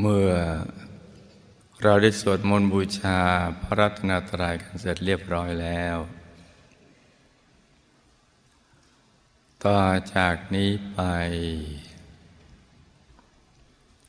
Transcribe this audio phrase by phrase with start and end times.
[0.00, 0.30] เมื่อ
[1.82, 3.20] เราได้สวดมนต์บูชา
[3.62, 5.96] พระรัตนตรัยกันเสร็จเรียบร้อยแล้ว
[9.64, 9.80] ต่อ
[10.14, 11.00] จากนี้ไป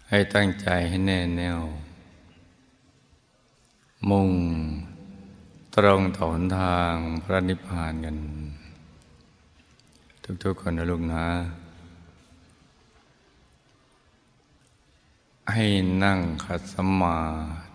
[0.09, 1.61] ให้ตั้งใจให้แน่แน่ว
[4.09, 4.29] มุ่ง
[5.75, 6.93] ตรงต่อนทาง
[7.23, 8.17] พระนิพพานกัน
[10.43, 11.25] ทุกๆคนนะลูกนะ
[15.54, 15.65] ให้
[16.04, 17.19] นั่งขัดสมา
[17.54, 17.65] ธิ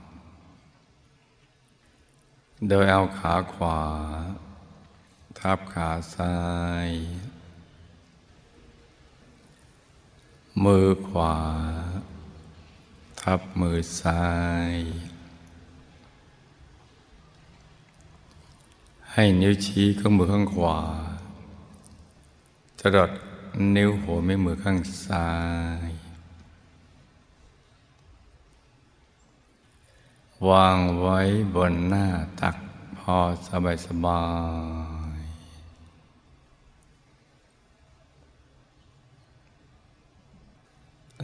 [2.68, 3.80] โดยเอาขาขวา
[5.38, 6.36] ทับขาซ้า
[6.88, 6.90] ย
[10.64, 11.34] มือขวา
[13.20, 14.24] ทับมือซ้า
[14.70, 14.74] ย
[19.12, 20.78] ให้นิ้วชี้ข้างมือข้างขวา
[22.80, 23.10] จะดด
[23.76, 25.28] นิ้วหัวแม่มือข้างซ้า
[25.88, 25.99] ย
[30.48, 31.18] วางไว้
[31.54, 32.06] บนหน้า
[32.40, 32.56] ตัก
[32.98, 33.16] พอ
[33.48, 34.22] สบายสบา
[35.18, 35.20] ย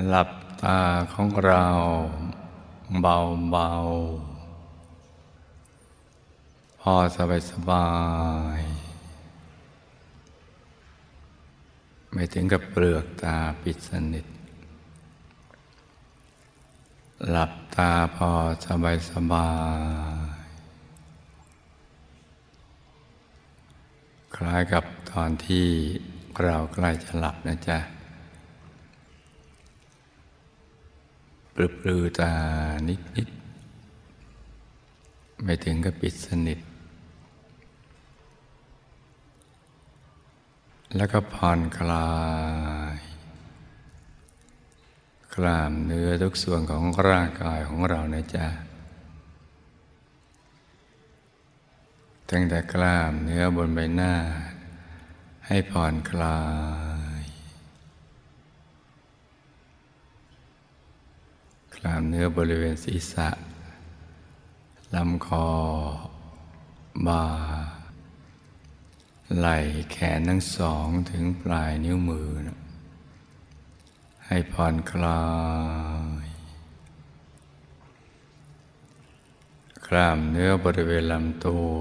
[0.09, 0.31] หลับ
[0.63, 0.81] ตา
[1.13, 1.67] ของเรา
[3.03, 3.17] เบา
[3.51, 3.71] เบา
[6.81, 7.89] พอสบายสบา
[8.59, 8.61] ย
[12.13, 14.27] ไม่ถึงกับเปลือกตาปิดสนิท
[17.25, 18.31] หลับตาพอ
[18.67, 19.49] สบายสบา
[20.15, 20.37] ย
[24.37, 25.67] คล้ายกับตอนที่
[26.43, 27.79] เราใกล้จะหลับนะจ๊ะ
[31.55, 32.33] ปลือปลือตา
[32.89, 33.29] นิดนิด
[35.43, 36.59] ไม่ถึงกับปิดสนิท
[40.97, 42.09] แล้วก็ผ่อนคลา
[42.76, 42.76] ย
[45.37, 48.47] กล้ามเนื้อทุกส่วนของร่างกายของเรานะจ๊ะ
[52.31, 54.15] ตั้งแต่กล้ามเนื้อบนใบหน้า
[55.47, 56.41] ให้ผ่อนคลา
[57.23, 57.25] ย
[61.77, 63.29] กล้ามเนื้อบริเวณศีรษะ
[64.95, 65.49] ลำคอ
[67.07, 67.25] บ่า
[69.39, 69.59] ไหล่
[69.93, 72.59] แขนทั้งสองถึงปลายนิ้วมือนะ
[74.29, 75.25] ให้ผ่อนคลา
[76.25, 76.27] ย
[79.87, 81.79] กล้ามเนื้อบริเวณลำตัว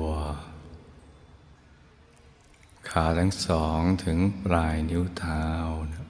[2.89, 5.45] ขาทั้งสองถึงปลายนิ้วเท้า
[5.93, 6.07] นะ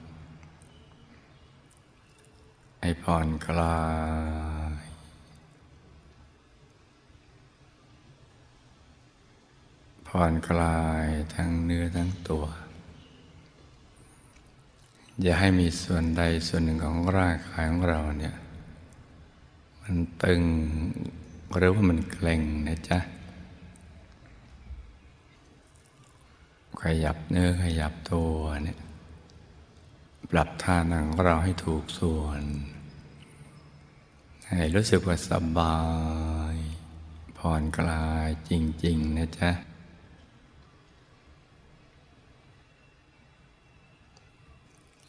[2.80, 3.82] ให้ผ่อนคลา
[4.82, 4.84] ย
[10.08, 12.44] ผ่อนคลายทั้งเนื้อทั้งตัว
[15.22, 18.34] อย่าให้มีส่วนใดส่วนหนึ่งของร่างกายของเราเนี่ย
[19.82, 20.42] มันตึง
[21.56, 22.98] หรือว่ามันเกร็งนะจ๊ะ
[26.82, 28.32] ขยับเนื้อขยับตัว
[28.62, 28.78] เนี่ย
[30.30, 32.42] ปรับท่านั่งของเราให้ถูกส่วน
[34.48, 35.78] ให้รู้สึกว่าสบา
[36.54, 36.56] ย
[37.38, 38.52] ผ่อนคลายจ
[38.84, 39.50] ริง ๆ นะจ๊ะ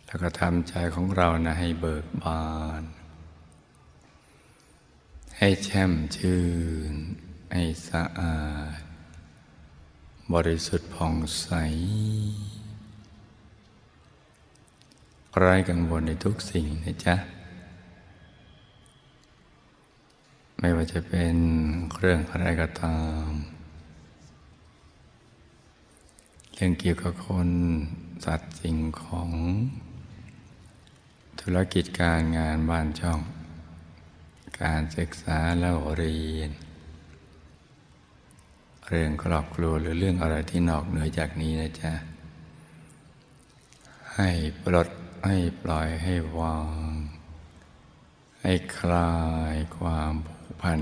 [0.07, 2.45] แล้วก็ทำใจของเรานะให้เบิกบา
[2.81, 2.83] น
[5.37, 6.41] ให้แช่มชื่
[6.91, 6.93] น
[7.53, 8.39] ให้สะอา
[8.77, 8.79] ด
[10.33, 11.47] บริสุทธิ์ผ่องใส
[15.37, 17.15] ไร้กังวลในทุกสิ่งนะจ๊ะ
[20.59, 21.35] ไม่ว่าจะเป็น
[21.97, 23.27] เรื่องอะไรก็ตาม
[26.53, 27.49] เรื่องเกี่ยวกับคน
[28.25, 29.29] สัตว์สิ่งของ
[31.41, 33.21] ธุรกิจการงานบ้านช่อง
[34.61, 36.51] การศึกษาแล้วเรียน
[38.87, 41.93] เรื่องครอบครัวหรือเรื่องอะไรที่นอกเหนือจากนี้นะจ๊ะ
[44.15, 44.29] ให้
[44.63, 44.89] ปลด
[45.25, 46.57] ให้ปล่อยให้วา
[46.91, 46.93] ง
[48.41, 49.13] ให้คลา
[49.53, 50.81] ยความผูกพัน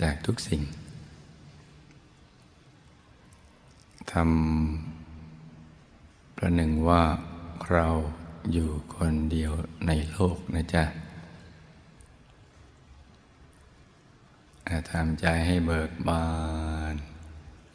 [0.00, 0.62] จากทุกสิ่ง
[4.12, 7.02] ทำประหนึ่งว่า
[7.72, 7.88] เรา
[8.52, 9.52] อยู่คนเดียว
[9.86, 10.84] ในโลกนะจ๊ะ
[14.90, 16.26] ทำใจให้เบิกบา
[16.92, 16.94] น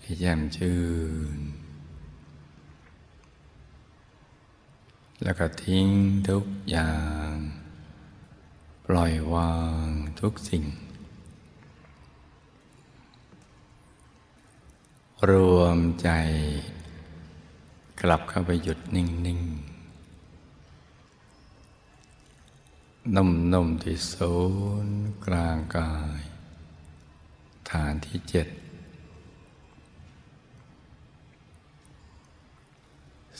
[0.01, 0.81] ให้แจ่มชื่
[1.37, 1.39] น
[5.23, 5.87] แล้วก็ทิ้ง
[6.29, 6.93] ทุกอย่า
[7.31, 7.33] ง
[8.85, 9.53] ปล่อยวา
[9.87, 9.89] ง
[10.21, 10.63] ทุกสิ่ง
[15.29, 16.09] รวมใจ
[18.01, 19.68] กลับเข้าไปหยุดนิ่ง ๆ
[23.15, 24.35] นุ่มๆที่ศู
[24.85, 26.21] นย์กลางกาย
[27.69, 28.47] ฐานที่เจ็ด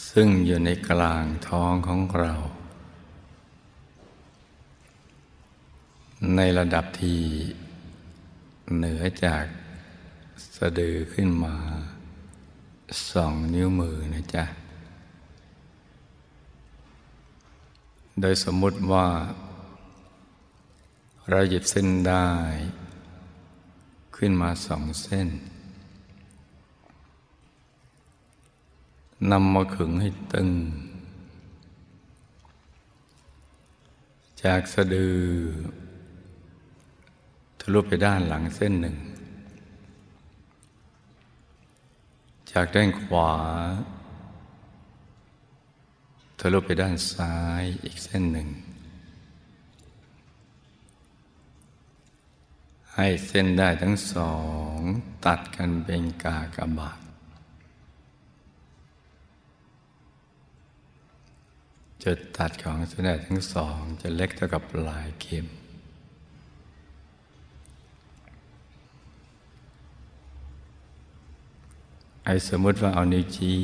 [0.10, 2.34] ซึ่งอยู่ในกลางท้องของเรา
[6.36, 7.22] ในระดับที่
[8.76, 9.46] เหนือจาก
[10.56, 11.56] สะดือขึ้นมา
[13.12, 14.46] สองนิ้วมือนะจ๊ะ
[18.22, 19.06] โดยสมมุติว่า
[21.32, 22.28] เราหยิบเส้นได้
[24.16, 25.30] ขึ้นมาสองเส้น
[29.32, 30.50] นำมาขึงให้ตึง
[34.44, 35.22] จากสะดือ
[37.60, 38.96] ทะลุไปด้านหลังเส้นหนึ่ง
[42.52, 43.32] จากด้านขวา
[46.40, 48.50] ทะลุไปด้านซ้ายอีกเส้นหนึ่ง
[53.02, 54.34] ให้เส้นได้ทั้งสอ
[54.74, 54.78] ง
[55.26, 57.00] ตัดกันเป็นกากบาท
[62.04, 65.48] จุดตัดของเส้นได้ทั้งสองจะเล็กเท่ากับปลายเข็ม
[72.26, 73.60] ไอ้สมมติว่าเอานิ้วชี้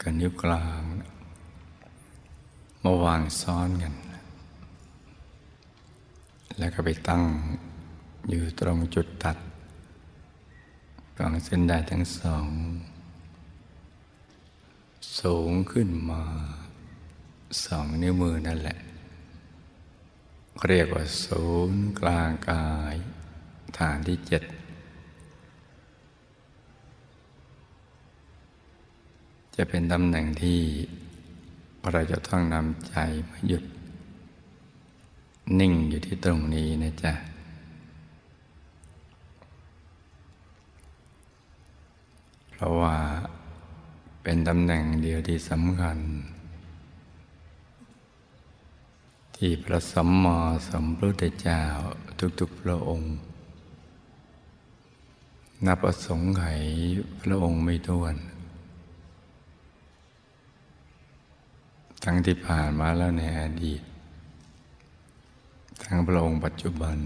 [0.00, 0.82] กับนิ้วกลาง
[2.82, 3.94] มาวางซ้อนกัน
[6.58, 7.24] แล้วก็ไปตั้ง
[8.28, 9.36] อยู่ตรงจุดตัด
[11.16, 12.48] ของเส้นได้ทั้งสอง
[15.20, 16.22] สูงขึ้นมา
[17.64, 18.78] สองนิ้วมือนั่นแหละ
[20.66, 22.94] เรียกว่าศูนย์กลางกาย
[23.78, 24.42] ฐานที่เจ็ด
[29.56, 30.60] จะเป็นตำแหน่งที่
[31.92, 32.94] เราจะต้องนำใจ
[33.28, 33.64] มาหยุด
[35.58, 37.12] นิ่งอยู่ที่ตรงนี้นะจ๊ะ
[42.58, 42.96] เพราะว่า
[44.22, 45.98] เป็นตำแหน่งเดียวที่สำคัญ
[49.36, 50.38] ที่พระสัมมา
[50.68, 51.62] สัมพุทธเจ้า
[52.40, 53.12] ทุกๆพระองค์
[55.66, 56.44] นับประสงค์ไข
[57.22, 58.16] พระองค์ไม่ท้วน
[62.04, 63.82] ทั้งที่ผ่านมาแล้วในอดีต
[65.84, 66.96] ทั้งพระองค์ปัจจุบัน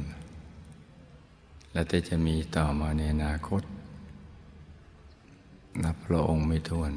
[1.73, 3.63] และจะมีต่อมาในอนาคต
[5.85, 6.93] นับพระองค์ไม่ท้วน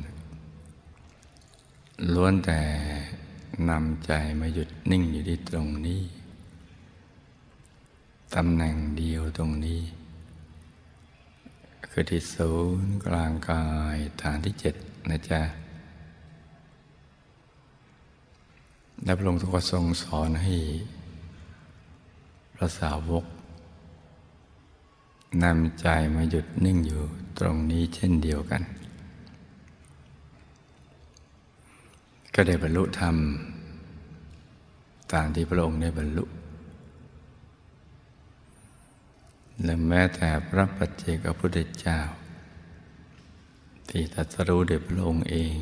[2.13, 2.61] ล้วนแต่
[3.69, 6.01] นำใจมาหยุดนิ่งอยู่ที่ตรงนี้
[8.35, 9.81] ตำแหน่งเดียวตรงนี้
[11.87, 13.65] คือที่ศูนย์กลางกา
[13.95, 14.75] ยฐานที่เจ็ด
[15.09, 15.41] นะจ๊ะ
[19.03, 20.55] และพระองค์ก็ทรงสอนให้
[22.55, 23.25] พระสาวก
[25.41, 27.03] นำใจมาหยุดนิ่งอยู่
[27.39, 28.61] ตรงนี้เช่นเดียวกัน
[32.33, 33.15] ก็ได้บรรลุธรรม
[35.13, 36.25] ตามที่พระองค์ได้บรรลุ
[39.63, 41.99] และแม้แต่พระปัจเจกพุทธเจ้า
[43.89, 45.57] ที่ตรัสรู้โดยพระองค์เอง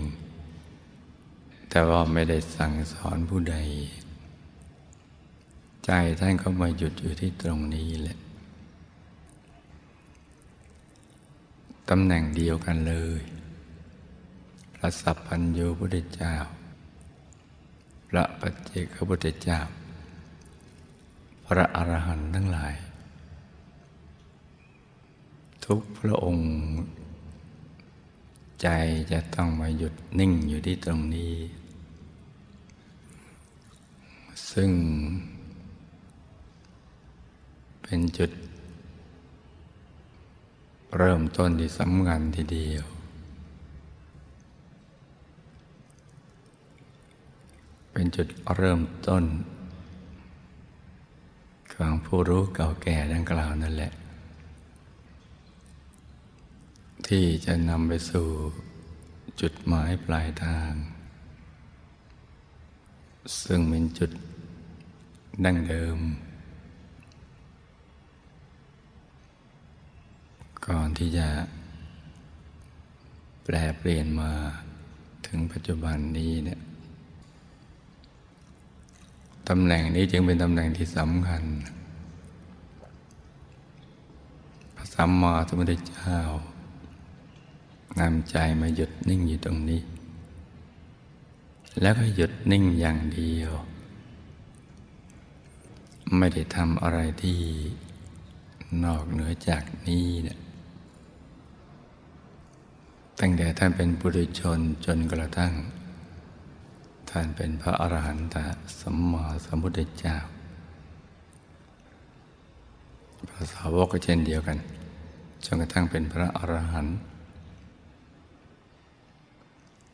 [1.69, 3.57] แต่ว่าไม่ได้สั่งสอนผู้ใด
[5.85, 8.17] ใจท่านก็มาหยุดอยู่ที่ตรงนี้แหละ
[11.89, 13.21] ตำแหน่งเดียวกันเลย
[14.75, 16.35] พระสัพพัญญูพุทธเจ้า
[18.07, 19.59] พระปัจเจกพุทธเจ้า
[21.45, 22.73] พระอรหันต์ทั้งหลาย
[25.65, 26.47] ทุกพระองค์
[28.61, 28.67] ใจ
[29.11, 31.33] จะต้องมาหยุดนิ่งอยู่ที่ตรงนี้
[34.51, 34.71] ซึ่ง
[37.81, 38.31] เป็นจุด
[40.97, 42.85] เริ่มต้นที่สำคัญทีเดียว
[47.91, 49.23] เป็นจุดเริ่มต้น
[51.73, 53.91] ของผู้รู้เก่าแก่ดังกล่าวนั่นแหละ
[57.07, 58.27] ที่จะนำไปสู่
[59.41, 60.71] จุดหมายปลายทาง
[63.43, 64.11] ซึ่งเป็นจุด
[65.43, 65.97] ดั้งเดิม
[70.67, 71.27] ก่อนที่จะ
[73.43, 74.31] แปลเปลี่ยนมา
[75.25, 76.59] ถึงปัจจุบันนี้เนี่ย
[79.49, 81.43] ตำแหน่งนี้จึงเป็นตำแหน่งที่สำคัญ
[84.75, 86.17] พระสัมมาสัมพุทธเจ้า
[87.99, 89.81] นำใจมาหยุดนิ่งอยู่ตรงนี้
[91.81, 93.51] แล้วก็หยุดนิ่งอย่างเดียว
[96.17, 97.39] ไม่ได้ทำอะไรที่
[98.83, 100.39] นอกเหนือจากนี้เนี่ย
[103.19, 105.53] ตั้งแต่ท่านเป็นปุถุชนจนกระทั่ง
[107.09, 108.35] ท่านเป็นพระอรหันต
[108.79, 110.17] สัมมาสัมพุทธเจ้า
[113.29, 114.57] พระสาวกก็เช่นเดียวกัน
[115.45, 116.97] จนกระทั่งเป็นพระอรหันต์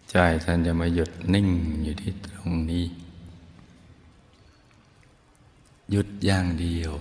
[0.09, 1.47] ใจท่านจะมาหยุดนิ่ง
[1.83, 2.85] อยู่ที่ตรงนี้
[5.91, 6.91] หยุดอย่างเดียว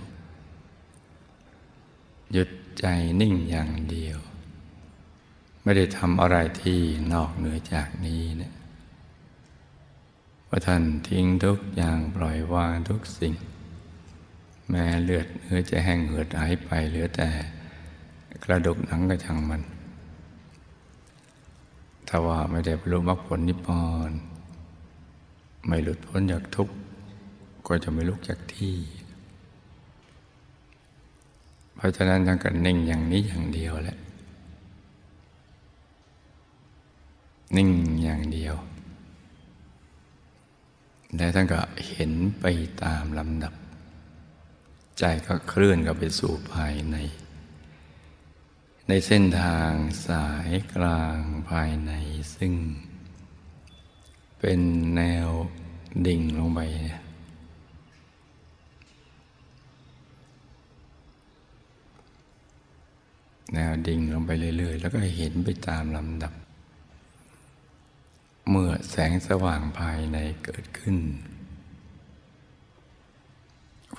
[2.33, 2.85] หยุดใจ
[3.21, 4.19] นิ่งอย่างเดียว
[5.67, 6.79] ไม่ได้ทำอะไรที่
[7.13, 8.53] นอกเหนือจากนี้เนี่ย
[10.47, 13.33] ว่าท่านทิ้งทุกอย่างปล่อยวางทุกสิ่ง
[14.69, 17.29] แม้เลือดเนื้อจะแห้งเหือดหายไปเหลือแต่
[18.43, 19.61] กระดูกหนังก็ช่างมัน
[22.07, 24.11] ถ้าว่าไม่ได้บรรลุมรรคผลนิพพาน
[25.67, 26.75] ไม่หลุดพ้นจากทุกข์
[27.67, 28.75] ก็จะไม่ลุกจากที่
[31.75, 33.97] เพราะฉะนั้นท่านก็นิ่งอย่างนี้อย่างเดียวแหละ
[37.55, 37.69] นิ่ง
[38.03, 38.55] อย่างเดียว
[41.15, 42.45] และท่านก็เห็นไป
[42.83, 43.53] ตามลำดับ
[44.99, 46.95] ใจก็เคลื่อนกับไปสู่ภายใน
[48.87, 49.71] ในเส้นทาง
[50.07, 51.91] สายกลางภายใน
[52.35, 52.53] ซึ่ง
[54.39, 54.59] เป็น
[54.95, 55.29] แนว
[56.07, 56.59] ดิ่งลงไป
[63.53, 66.33] แนวดิ่งลงไปเรื่อย ๆ แล้วก็เห็นไปตามลำดับ
[68.49, 70.97] เมื่อแสงสว่างภายในเกิดขึ้น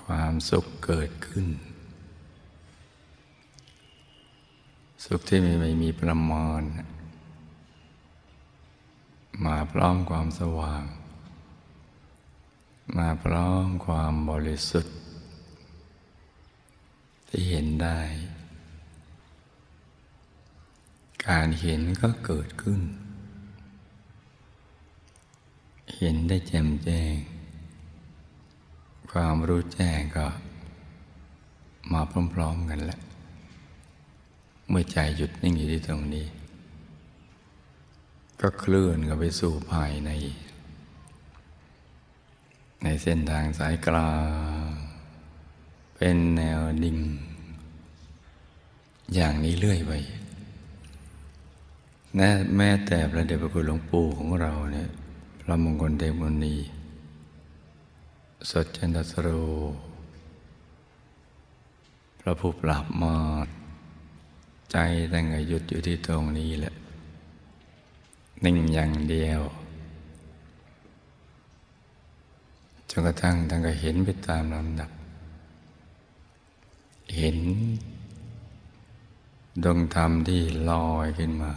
[0.03, 1.47] ความสุขเกิดขึ้น
[5.05, 6.63] สุขที่ไม่มีประมาณ
[9.45, 10.85] มาพร้อมความสว่าง
[12.97, 14.97] มาพร้อมความบริสุทธิ์
[17.29, 18.01] ที่เห็นได้
[21.27, 22.81] การเห็นก็เกิดขึ้น
[25.97, 27.15] เห็นได้แจ่มแจ้ง
[29.13, 30.27] ความรู้แจ้งก็
[31.93, 32.01] มา
[32.33, 33.01] พร้อมๆกันแหละ
[34.69, 36.27] เมื่อใจหยุดนิ่งอยู่ที่ตรงนี้
[38.41, 40.11] ก็เคลื่อนกันไปสู่ภายใน
[42.83, 44.13] ในเส้นทางสายกลา
[44.71, 44.73] ง
[45.95, 46.99] เป็นแนวดิ่ง
[49.15, 49.93] อย่างนี้เรื่อยไป
[52.57, 54.91] แม้แต่พระเดชพระคุณหลวงปู่ของเราเนี่ย
[55.49, 56.57] ระมงคลเดชมุนี
[58.51, 59.29] สดจันทสโร
[62.21, 63.17] พระผู้ปราบมา
[64.71, 64.77] ใจ
[65.13, 66.75] ตั้งแต่หยุดอยู่ที่ตรงนี้แหละ
[68.45, 69.41] นิ่งอย่างเดียว
[72.91, 74.91] จนกระทั่งทั้งก็เห็นไปตามลำดับ
[77.17, 77.39] เห็น
[79.65, 80.41] ดวงธรรมที่
[80.71, 81.53] ลอยขึ้นมา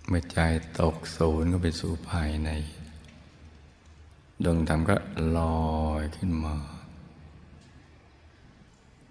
[0.11, 0.39] มื่อใจ
[0.79, 2.49] ตกศูนย์ก็ไปสู่ภายใน
[4.43, 4.95] ดวงธรรมก็
[5.37, 5.55] ลอ
[6.01, 6.55] ยขึ้นมา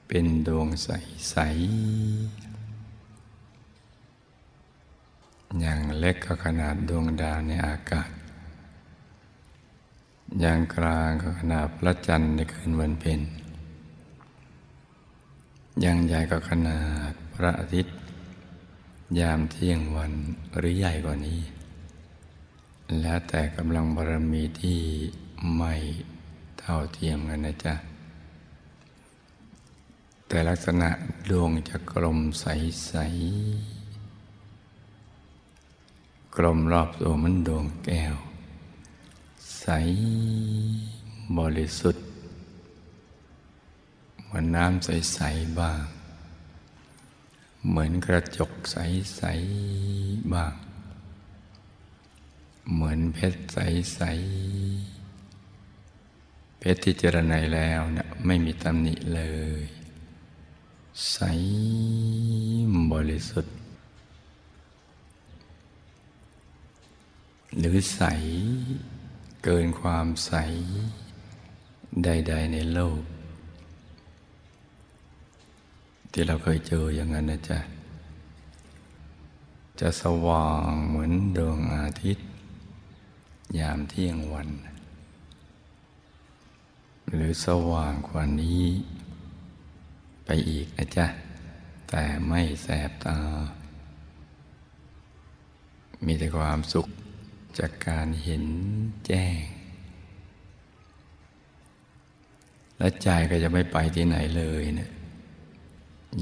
[0.07, 1.47] เป็นดวงใส ๆ
[5.61, 8.11] อย่างเล็กก็ขนาดดวงดาวในอากาศ
[10.41, 13.21] อย่างกลางก็ขนาดพระจันทร์ในคืนวันเพ็ญ
[15.81, 16.81] อย่างใหญ่ก็ขนา
[17.11, 17.95] ดพระอาทิตย์
[19.19, 20.13] ยามเที่ยงวัน
[20.59, 21.41] หรือใหญ่กว่านี้
[23.01, 24.81] แล้วแต่กำลังบารมีที่
[25.57, 25.75] ไม่
[26.59, 27.75] เท่าเทียมกันนะจ๊ะ
[30.27, 30.89] แต่ลักษณะ
[31.31, 32.93] ดวงจะกลมใส
[33.91, 38.17] ๆ กลมรอบตัวมันดวงแก้ว
[39.61, 39.67] ใส
[41.39, 42.05] บริสุทธิ์
[44.25, 45.83] เหมือนน้ำใส ๆ บ้าง
[47.69, 49.23] เหมือนกระจกใส
[49.73, 50.55] ๆ บ้าง
[52.73, 54.01] เหมือนเพชรใส
[55.21, 59.23] ๆ เพชรที่เจรไนแล้วเนะี่ยไม่มีตำหนิเล
[59.61, 59.63] ย
[61.11, 61.19] ใส
[62.93, 63.57] บริสุทธิ์
[67.59, 68.03] หรือใส
[69.45, 70.33] เกินความใส
[72.05, 73.01] ใด ๆ ในโลก
[76.13, 77.59] ที่เราเคยเจออย่างนั้นนะจ๊ะ
[79.81, 82.27] จะสว่างเหมือนดวงอาทิตย์
[83.59, 84.49] ยามเที่ยงวัน
[87.15, 88.65] หรือสว่างกว่านี้
[90.25, 91.07] ไปอีกนะจ๊ะ
[91.89, 93.19] แต่ไม่แสบตา
[96.05, 96.87] มีแต่ความสุข
[97.59, 98.45] จากการเห็น
[99.07, 99.41] แจ้ง
[102.79, 104.91] และใจก็จะไม่ไปที่ไหนเลยเนะี่ย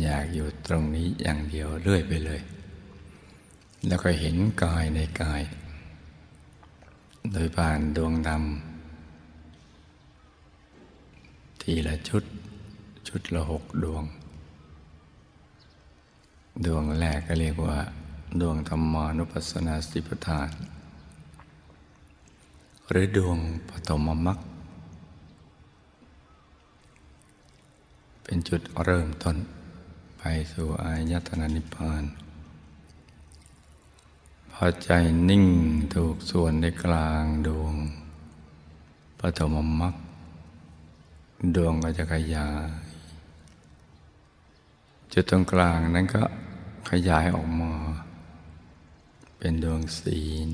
[0.01, 2.41] อยากอยู่ตรงนี้อย่างเดียวเรื่อยไปเลย
[3.87, 5.43] แล้วก็เห็นกายในกาย
[7.33, 8.41] โดยผ่านดวงดำ
[11.61, 12.25] ทีละชุด
[13.09, 14.05] ชุดละหกดวง
[16.65, 17.79] ดวงแรกก็เรียกว่า
[18.41, 20.51] ดวงธรรมานุปัสสนาสิปทาน
[22.91, 24.39] หรือดวงปฐมมรรค
[28.23, 29.37] เป็นจุดเริ่มต้น
[30.19, 32.05] ไปสู่อายตนะนิพพาน
[34.53, 34.91] พอใจ
[35.29, 35.45] นิ่ง
[35.95, 37.75] ถูกส่วนในกลางดวง
[39.19, 39.95] ปฐมมรรค
[41.57, 42.69] ดวงก็จะขยาย
[45.13, 46.23] จุดตรงกลางนั้นก็
[46.91, 47.73] ขยายออกมา
[49.39, 50.51] เป็นดวงศีล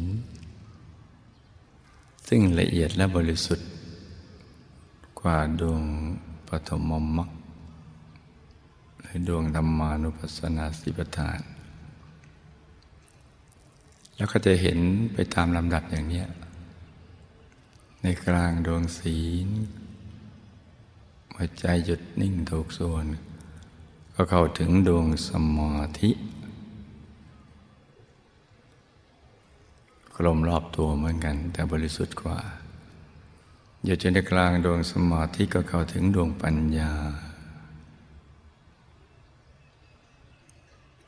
[2.28, 3.68] ซึ่งละเอียดและบริสุทธิ์
[5.20, 5.82] กว่าดวง
[6.48, 6.82] ปฐม
[7.18, 7.33] มรรค
[9.28, 11.40] ดวงธรรมานุปัสสนาสิปทาน
[14.16, 14.78] แล้วก็จะเห็น
[15.12, 16.24] ไปตามลำดับอย่างนี้
[18.02, 19.48] ในกลางดวงศีล
[21.34, 23.06] หัวใจหยุดนิ่งถูกส่วน
[24.14, 26.10] ก็เข้าถึงดวงสมาธิ
[30.16, 32.38] กลมรอบตัวเหมือนกัน แต่บริสุทธิ์กว่า
[33.84, 36.92] อยู่จนในกลางดวงสมาธิก็เข้าถึงดวงปัญญา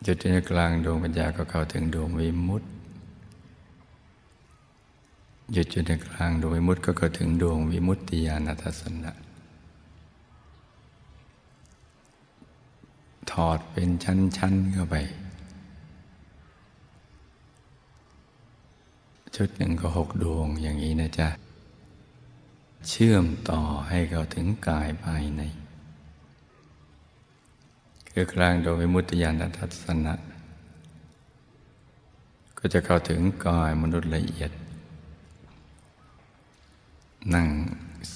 [0.05, 2.69] จุดที่กลางดวงปัญญาก็เข้าถึงดวงวิมุตติ
[5.53, 9.13] หยุดจุดในกลางดวงวิมุตติก็เข้าถึงดวงวิมุตติญาณทัศนะ
[13.31, 14.97] ถอดเป็นชั้นๆเข้าไป
[19.37, 21.29] ชุดหนึ่งก็หกดวงอย่างนี้นะจ๊ะ
[22.89, 25.43] เชื่อมต่อให้เขาถึงกายภายใน
[28.19, 30.15] คือกลางโดยวิมุตติญาณทัศนะ
[32.59, 34.51] ก็จะเข้าถึงกายมนุษย์ละเอียด
[37.35, 37.49] นั่ง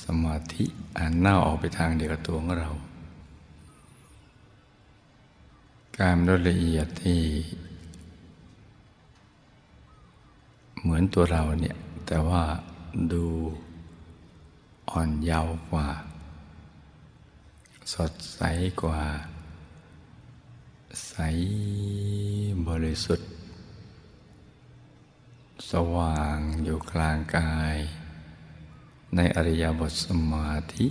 [0.02, 0.64] สมาธิ
[0.96, 2.70] อ่านหน้าออกไปทางเดียวกับตัวของเรา
[5.98, 7.20] กายมนุษย์ละเอียดที่
[10.80, 12.42] เหมือนตัวเราเนี่ย แต่ว่า
[13.12, 13.24] ดู
[14.90, 15.86] อ่อนเยาว์กว่า
[17.92, 18.40] สดใส
[18.84, 19.00] กว่า
[21.06, 21.14] ใส
[22.68, 23.30] บริสุทธิ์
[25.70, 27.76] สว่างอยู่กลางกาย
[29.16, 30.86] ในอริยบทสมาธิ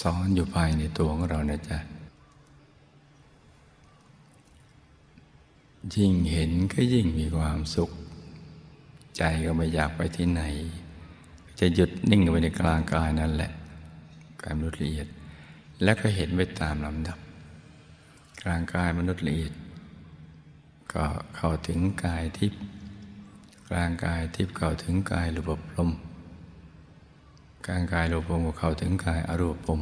[0.00, 1.78] ซ้อนอยู่ภายในตัวของเรานะจ๊ะ
[5.94, 7.90] ยิ่งเห็นก็ยิ่งมีความสุข
[9.16, 10.42] ใจก็ไม่อยากไปที่ไหน
[11.58, 13.50] จะหยุดนิ่งไว้ในกลางกายนั่นแหละ
[14.42, 15.08] กายละเอียด
[15.82, 17.18] แล้วก็เห็นไปตามลำดับ
[18.42, 19.52] กลางกายมนุษย์ละเอียด
[20.92, 21.04] ก็
[21.36, 22.60] เข้าถึงกายทิพย์
[23.68, 25.90] กลางกายทิพย์เข้าถึงกายรูปลม
[27.66, 29.80] กลางกายรูปลมก็เข้าถึงกายอรูปลม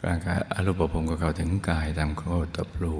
[0.00, 2.22] กลางกายอรูปภพก็เข้าถึงกายตามโค
[2.56, 2.94] ตรปลู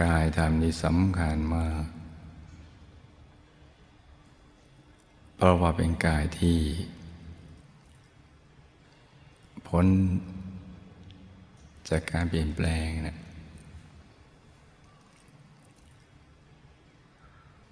[0.00, 1.84] กายธรรมนี้สำคัญมาก
[5.36, 6.58] เพราะว่าเป็นกายที่
[9.68, 9.86] พ้น
[11.88, 13.16] จากการเปลี่ยนแปลงนะ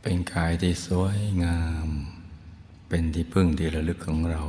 [0.03, 1.89] เป็นกายที่สวยงาม
[2.89, 4.43] เป็นที่พึ่งที่ระลึกของเรา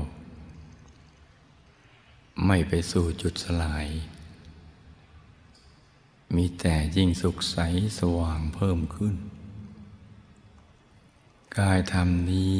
[2.45, 3.87] ไม่ไปสู่จุดสลาย
[6.35, 7.57] มีแต่ยิ่งสุขใส
[7.99, 9.15] สว่างเพิ่มขึ้น
[11.59, 12.59] กายธรรมนี้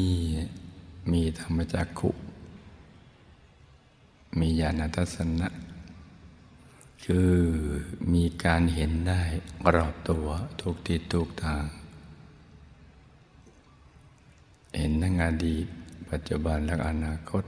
[1.12, 2.10] มีธรรมจักขุ
[4.38, 5.48] มีญาณทัศนะ
[7.04, 7.34] คือ
[8.12, 9.22] มีการเห็นได้
[9.74, 10.26] รอบตัว
[10.60, 11.64] ทุกทิศทุกทาง
[14.76, 15.66] เห็นทั้งอดีต
[16.10, 17.44] ปัจจุบันและอนาคต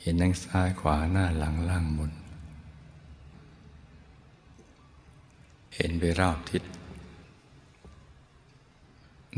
[0.00, 2.12] เห็นทั้งซ้ายขวาหน้าหลังล่างบน
[5.74, 6.62] เห็นไปรอบทิศ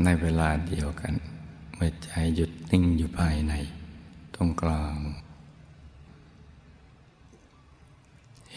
[0.03, 1.13] ในเวลาเดียวกัน
[1.75, 3.53] เมื่อใจหยุดนิ่งอยู่ภายใน
[4.35, 4.97] ตรงกลาง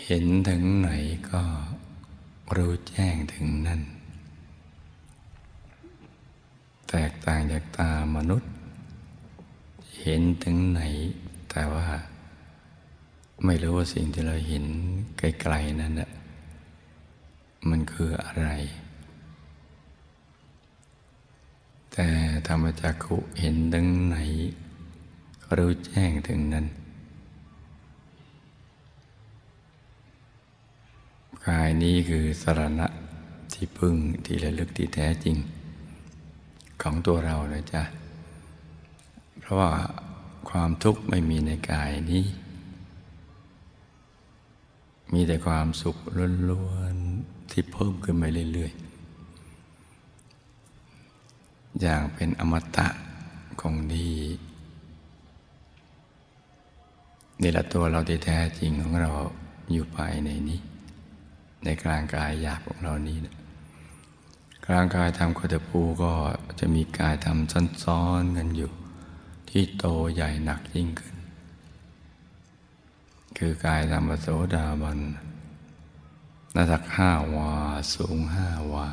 [0.05, 0.91] เห็นถึงไหน
[1.31, 1.43] ก็
[2.57, 3.81] รู้แจ้งถึงนั่น
[6.88, 8.51] แตกต่างจากตามนุษย์
[10.01, 10.81] เห็นถึงไหน
[11.51, 11.88] แต่ว่า
[13.45, 14.65] ไม่รู้ว่าสิ่งที่เราเห็น
[15.19, 16.11] ไกลๆนั่นแหละ
[17.69, 18.49] มันคืออะไร
[21.93, 22.09] แต่
[22.47, 24.17] ธรรมจักขุเห็นดังไหน
[25.57, 26.67] รู้แจ้งถึงนั้น
[31.49, 32.87] กายนี้คือสรณะ
[33.53, 35.37] ที่พึ่งที่ระลึกที่แท้จริง
[36.83, 37.83] ของตัวเราเลยจ้ะ
[39.41, 39.71] เพราะว่า
[40.51, 42.25] ความทุกข์ไม่มีในกายนี้
[45.13, 45.97] มีแต่ความสุข
[46.51, 52.89] ล้วนๆที่เพิ่มขึ้นไปเรื่อยๆ อย่างเป็นอมตะ
[53.61, 54.11] คงดี
[57.43, 59.11] นี่แหละตัวเราที่แท้จริงของเรา
[59.73, 60.61] อยู่ภายในนี้
[61.64, 63.35] ในกลางกายหยาบของเรานี้นะ
[64.66, 66.12] กลางกายทำโคตภูก็
[66.61, 68.72] จะมีกายทำซ้อนๆกันอยู่
[69.51, 71.16] ที่โตใหญ่หนักยิ่งขึ้น
[73.38, 74.98] คือกายธรรมโสดาบัน
[76.55, 77.53] นาทักห้าวา
[77.94, 78.88] สูงห้าวา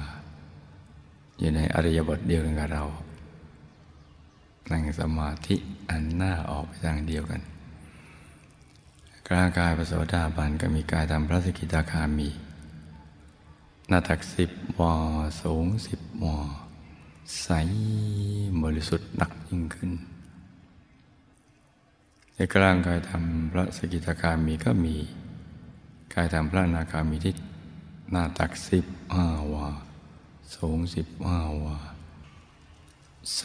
[1.38, 2.84] อยู่ในอริยบทเดียวกันกับเรา
[4.72, 5.56] นั่งสมาธิ
[5.90, 7.42] อันหน้าออกไปทางเดียวกัน
[9.28, 12.30] กลางกายพระโสดาบันก็มีกายทำพระสกิทาคามี
[13.92, 14.92] หน้าตักสิบวอ
[15.42, 16.36] สูงสิบวอ
[17.42, 17.48] ใส
[18.64, 19.92] บริสุทธิ์หนักยิ่งขึ้น
[22.36, 24.96] ในกลางกายทำพระสกิทาคามีก็มี
[26.14, 27.34] กายทำพระนาคามีที่
[28.12, 29.68] หน้าตักสิบห้าวา
[30.56, 31.78] สูงสิบห้าวา
[33.38, 33.44] ใส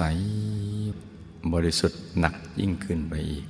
[1.53, 3.47] บริสุทธิ์หนักยิ่งขึ้นไปอีก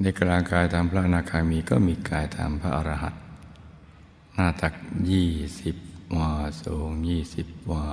[0.00, 3.25] ในกลางกายตามพระนาคามีก็มีกายตามพระอรหันต
[4.38, 4.74] หน้าตัก
[5.10, 5.76] ยี่สิบ
[6.16, 6.30] วา
[6.62, 7.84] สูงยี่สิบวา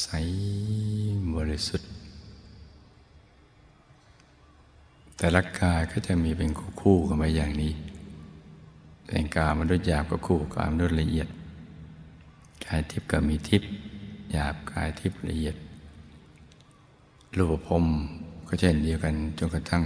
[0.00, 0.06] ใส
[1.34, 1.90] บริสุทธิ์
[5.16, 7.72] แต่ละกายก็จะมีเป็นคู่กันไปอย่างนี้
[9.06, 11.28] เป็นกายมันุษย์หยาบก็คู่กายมนุษย์ละเอียด
[12.64, 13.70] กายทิพย์ก็มีทิพย์
[14.32, 15.56] หยาบกายทิพย์ละเอียด
[17.36, 17.84] รูปภพ
[18.46, 19.84] ก็เช่นเดียวกันจนกระทั่ง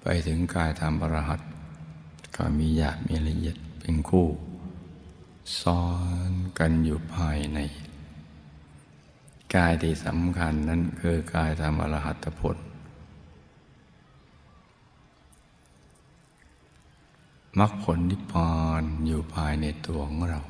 [0.00, 1.40] ไปถึงกายธรรมบรหัต
[2.36, 4.28] ก็มีหยาบมีละเอียด เป็นคู่
[5.60, 5.84] ซ้อ
[6.30, 7.58] นกันอยู่ภายใน
[9.54, 12.56] กายที่สำคัญนั้นคือกายธรรมอรหัตผล
[17.58, 20.40] มรรคผลนิพพานอยู่ภายในตัวของเรา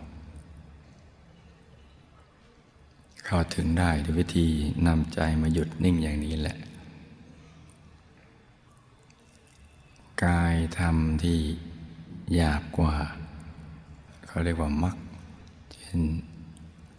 [3.24, 4.46] เข้าถึงได้ด้วยวิธี
[4.86, 6.56] นำใจมาหยุดนิ่งอย่างนี้แหละ
[10.24, 11.40] กายธรรมที่
[12.34, 12.94] หยาบกว่า
[14.32, 14.96] เขาเรียกว่ามัก
[15.72, 16.00] เช่น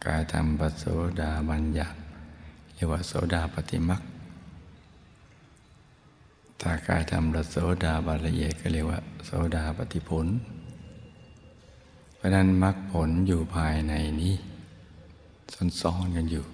[0.05, 0.85] กายธรรมปโส
[1.21, 1.97] ดาบัญญัติ
[2.73, 4.01] เรียกว่าโสดาปฏิมัก
[6.61, 10.27] ถ้ากายธรรมปโสดาบัละเอียดก็เรียกว่า โสดาปฏิผล
[12.15, 14.33] เพราะนั้นมรรคผลอยู่ภายในนี้
[15.81, 16.45] ซ้อนๆกันอยู่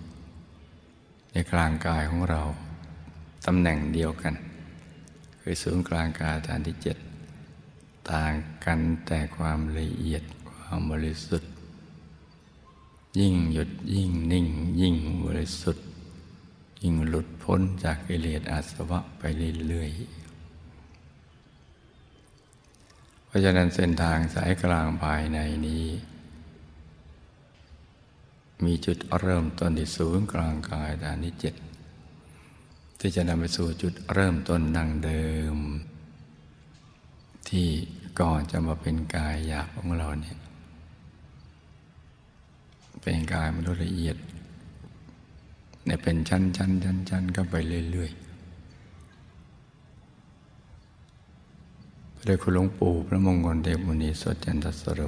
[1.31, 2.41] ในกลางกายของเรา
[3.45, 4.33] ตำแหน่งเดียวกัน
[5.39, 6.97] คือศูนย์กลางกายฐานที่เจ็ด
[8.11, 8.31] ต่าง
[8.65, 10.23] กันแต่ความละเอียด
[10.71, 11.51] ความบริสุทธิ์
[13.19, 14.47] ยิ่งหยุดยิ่งนิ่ง
[14.81, 15.85] ยิ่งบริสุทธิ์
[16.81, 19.23] ยิ่งหลุดพ้นจากกิเลสอาสวะไป
[19.67, 20.19] เรื่อยๆ
[23.25, 25.85] เพราะฉะนั้นเส้นทางสายกลางภายในนี้
[28.65, 31.55] มีจุดเริ่มต้นที่ศูนย์กลางกายฐานที่เจ็ด
[32.99, 35.57] ที่จะนำไปสู่จุดเริ่มต้นดังเดิม
[37.49, 37.67] ที่
[38.19, 40.38] ก่อนจะมาเป็นกายหยาบของเราเนี่ย
[43.01, 44.17] เป็นกายมนุษย์ละเอียด
[45.85, 47.55] เนี่ยเป็นชั้นชั้นชั้นชั้นก็ไป
[47.91, 48.29] เรื่อยๆ
[52.15, 55.01] พระเดชคุณหลวงปู่พระมงคลเดชมุนีสดจันทสโร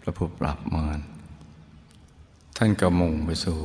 [0.00, 1.00] พระผู้ปรับมาร
[2.56, 3.58] ท่านก็มุ่งไปสู่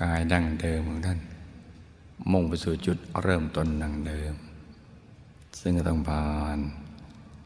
[0.00, 1.20] กายดั้งเดิมของท่าน
[2.32, 4.34] มุ่งไปสู่จุดเริ่มต้นดังเดิม
[5.60, 6.58] ซึ่งต้องผ่าน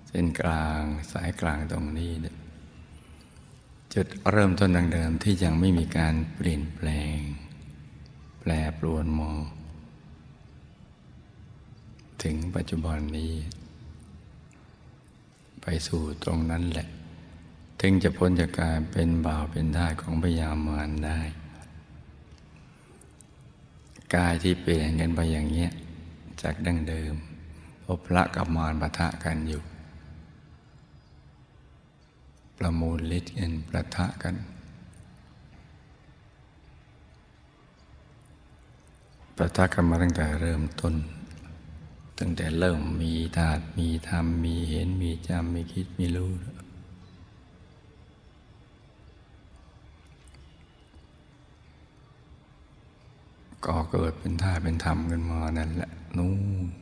[0.08, 0.82] เส้นกลาง
[1.12, 2.12] สายกลางตรงนี้
[3.94, 7.18] จุดเริ่มต้นดังเดิมที่ยังไม่มีการเปลี่ยนแปลง
[8.40, 9.38] แปรปรวนมอง
[12.22, 13.32] ถึงปัจจุบันนี้
[15.62, 16.88] ไปสู่ตรงนั้นแหละ
[17.80, 21.20] ถึงจะพ้นจากการเป็นบ่าวเป็นได้ของพยามารได้
[24.14, 25.70] กายที่เปลี่ยนกันไปอย่างเงี้ย
[26.42, 27.14] จากดั้งเดิม
[27.84, 29.69] พบพระกับมารปะทะกันอยู่
[32.64, 34.34] ประมูลลิ์เอ็นประทะกัน
[39.36, 40.94] ประทะกันมาตั้งแต่เริ่มต้น
[42.18, 46.30] ตั้งแต่เริ่มมีธาตุมีธรรม มีเห็นมีจำมีคิดมีรู้
[53.64, 56.32] ก่อเกิดเป็นธาตุเป็นธรรมกันมานั่นแหละนู่
[56.66, 56.79] น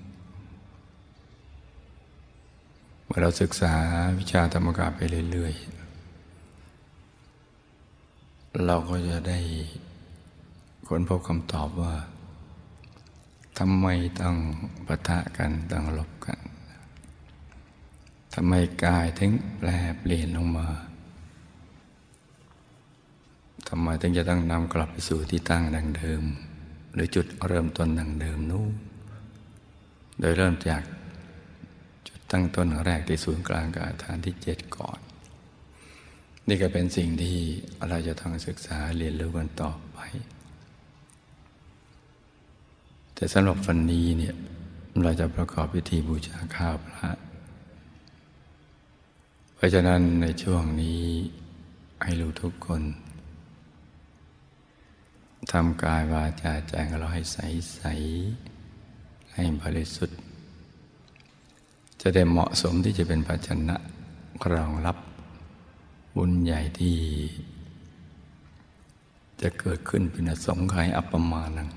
[3.09, 3.75] เมื่อเราศึกษา
[4.19, 9.39] วิชาธรรมกาไปเรื่อยๆ เราก็จะได้
[10.89, 11.95] ค้นพบคำตอบว่า
[13.59, 13.87] ทำไม
[14.21, 14.37] ต้อง
[14.87, 16.39] ปะทะกันต้องลบกัน
[18.35, 18.53] ทำไม
[18.85, 19.69] กายถึงแปร
[20.01, 20.69] เปลี่ยนลงมา
[23.69, 26.23] ทำไมถึงจะต้องนำกลับไปสู่ที่ตั้งดังเดิม
[26.95, 28.73] หรือจุดเริ่มต้นดังเดิมนู้น
[30.21, 30.83] โดยเริ่มจาก
[32.31, 34.99] ตั้งต้นแรกที่ศูนย์กลางกายฐานที่เจ็ดก่อน
[36.49, 37.37] นี่ก็เป็นสิ่งที่
[37.89, 39.99] เราจะต้องศึกษาเรียนรู้กันต่อไป
[43.15, 44.35] แต่สำหรับวันนี้เนี่ย
[45.03, 47.11] เราจะประกอบพิธีบูชาข้าวพระ
[49.55, 51.03] เพราะฉะนั้นในช่วงนี้
[52.03, 52.83] ให้รู้ทุกคน
[55.53, 57.39] ทำกายวาจาใจของเราให้ใส
[57.75, 57.81] ใส
[59.35, 60.19] ให้บริสุทธิ์
[62.03, 63.77] จะได้เหมาะสมที่จะเป็นภาชนะ
[64.53, 64.97] รองรับ
[66.17, 66.97] บุญใหญ่ที่
[69.41, 71.69] จะเกิดขึ้นเป็นสงไขยอัปปมาณัง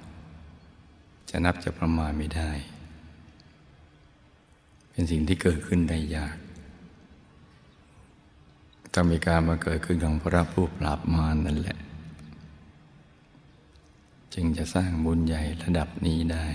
[1.30, 2.52] จะนับจะประมาณไม่ได้
[4.92, 6.38] เป็นสิ่งที่เกิดขึ้นได้ยาก
[8.94, 11.78] ต้องมีการมาเกิดขึ้นของพระผู้ปราบมารนั่นแหละ
[14.34, 16.46] จึงจะสร้างบุญใหญ่ระดับนี้ได้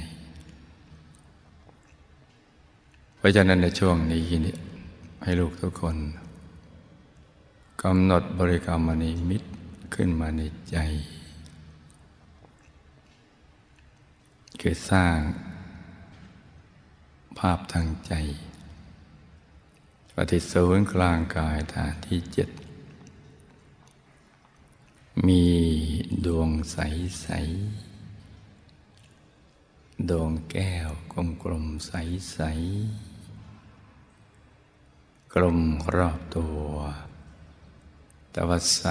[3.15, 4.56] เพ ราะฉะนั้นในช่วงนี้นี่
[5.22, 5.96] ให้ลูกทุกคน
[7.82, 9.42] กำหนดบริกรรมนิมิต
[9.94, 10.76] ขึ้นมาในใจ
[14.60, 15.18] คือสร้าง
[17.38, 18.12] ภาพทางใจ
[20.14, 22.48] ปฏิสูนกลางกายฐานที่เจ็ด
[25.26, 25.44] มี
[26.26, 26.78] ดวงใส
[27.22, 27.28] ใส
[30.10, 31.92] ดวงแก้วกลมกลมใส
[32.32, 32.40] ใส
[35.38, 35.60] กลม
[35.96, 36.66] รอบตัว
[38.32, 38.84] แต่ว่าใส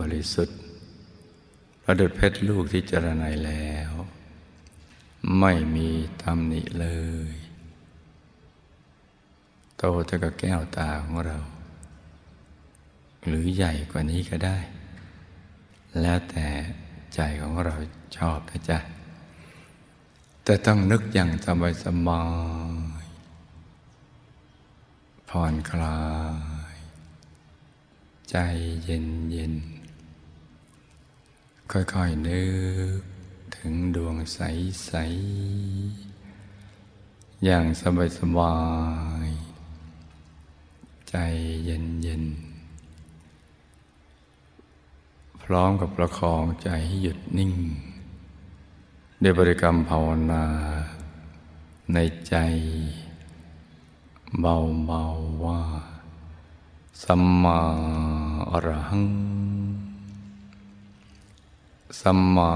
[0.00, 0.58] บริสุทธิ์
[1.82, 3.90] ประดุดเพชรลูกที่เจรไนแล้ว
[5.38, 5.88] ไม่มี
[6.22, 6.86] ตำหนิเล
[7.32, 7.34] ย
[9.78, 11.38] โตเท่ากับแก้วตาของเรา
[13.26, 14.58] หรือใหญ่กว่านี้ก็ได้
[16.00, 16.46] แล้วแต่
[17.14, 17.74] ใจของเรา
[18.16, 18.78] ชอบนะจ๊ะ
[20.44, 22.22] แต่ต้องนึกอย่างสบายสบา
[22.90, 22.91] ย
[25.36, 26.00] ผ่อนคลา
[26.74, 26.76] ย
[28.30, 28.36] ใจ
[28.84, 29.54] เย็นเย็น
[31.72, 32.44] ค่อยๆนึ
[32.98, 33.00] ก
[33.56, 34.92] ถึงดวงใส
[35.78, 38.56] ๆ อย่างสบายสบา
[39.26, 39.28] ย
[41.10, 41.16] ใจ
[41.64, 42.24] เย็นเย็น
[45.42, 47.52] พร้อมกับประคองใจให้หยุดนิ่ง
[49.22, 50.44] ด้วยบริกรรมภาวนา
[51.92, 52.36] ในใจ
[54.40, 55.60] เบาๆว่า
[57.04, 57.58] สัมมา
[58.50, 59.06] อรหัง
[62.00, 62.50] สัมมา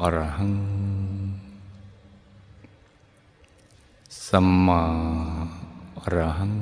[0.00, 0.54] อรหัง
[4.26, 4.80] สัมมา
[6.00, 6.54] อรหัง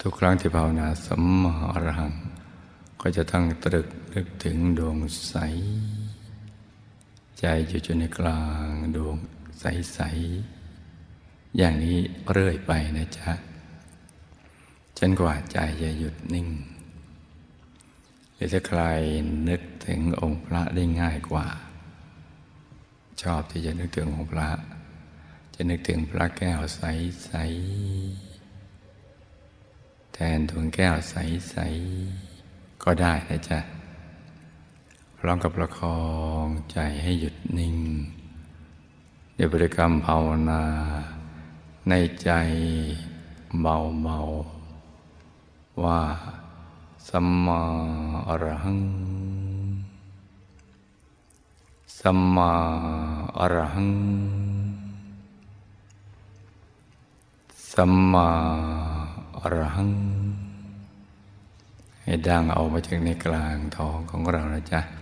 [0.00, 2.12] ทุกครั้งที่ภาวนาสัมมาอรหัง
[3.00, 5.34] ก็จะตั้งตรึกนึกถึงดวงใส
[7.38, 9.18] ใจอยู่จุในกลางดวง
[9.60, 10.00] ใส
[10.78, 11.98] ๆ อย่างนี้
[12.30, 13.30] เรื่อยไปนะจ๊ะ
[14.98, 16.48] จนกว่าใจจะหยุดนิ่ง
[18.34, 18.80] หรือถ้าใคร
[19.48, 21.48] นึกถึงองค์พระได้ง่ายกว่า
[23.22, 24.48] ชอบที่จะนึกถึงองค์พระ
[25.54, 27.30] จะนึกถึงพระแก้วใส
[28.48, 31.56] ๆ แทนดวงแก้วใส
[32.20, 33.60] ๆ ก็ได้นะจ๊ะ
[35.18, 36.00] พร้อมกับประคอ
[36.44, 37.76] งใจให้หยุดนิ่ง
[39.42, 40.62] ในบริกรรมภาวนา
[41.88, 42.30] ในใจ
[43.60, 46.00] เบาๆว่า
[47.08, 47.60] สัมมา
[48.28, 48.80] อรหัง
[52.00, 52.52] สัมมา
[53.38, 53.92] อรหัง
[57.72, 58.28] สัมมา
[59.40, 59.92] อรหัง
[62.02, 64.99] ให้ดังออกมาจากในกลางท้องของเรานะจ๊ะ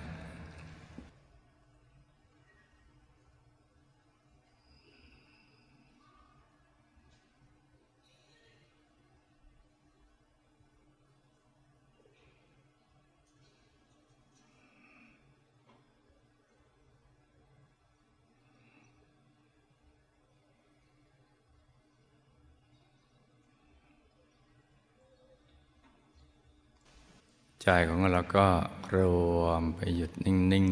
[27.71, 28.47] ใจของเราก็
[28.95, 28.97] ร
[29.39, 30.69] วมไปหยุดนิ่ง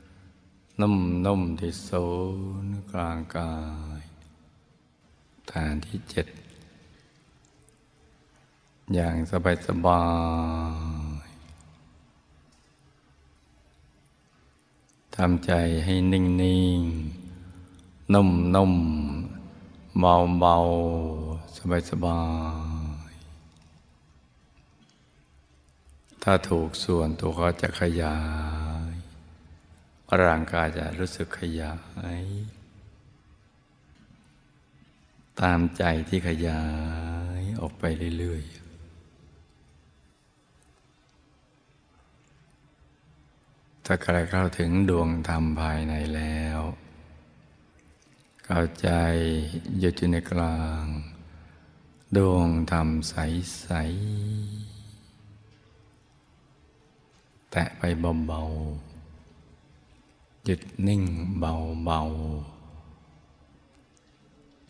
[0.00, 2.06] ๆ นุ่มๆที่ศู
[2.64, 3.52] นย์กลางกา
[4.00, 4.02] ย
[5.50, 6.26] ฐานที่เจ็ด
[8.94, 9.16] อย่าง
[9.66, 10.02] สบา
[11.26, 15.52] ยๆทำใจ
[15.84, 16.22] ให้นิ่
[16.78, 21.58] งๆนุ่มๆเบาๆส
[22.04, 22.20] บา
[22.60, 22.61] ย
[26.22, 28.18] ถ้าถูกส่วนตัวก็จะขยา
[28.90, 28.92] ย
[30.22, 31.74] ร่างกายจะรู้สึกขยา
[32.18, 32.22] ย
[35.40, 36.62] ตามใจที่ขยา
[37.38, 37.84] ยออกไป
[38.18, 38.62] เรื่อยๆ
[43.84, 46.60] ถ้าใครเข้าถึงดวงธรรมภายในแล้ว
[48.44, 48.88] เข้าใจ
[49.78, 50.84] หยุดอยู่ในกลาง
[52.16, 54.61] ดวงธรรมใส ๆ
[57.52, 57.82] แตะไป
[58.26, 61.02] เบาๆหยุดนิ่ง
[61.38, 62.12] เบาๆ